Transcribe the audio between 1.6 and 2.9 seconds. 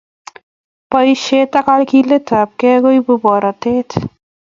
kagiletapkei ko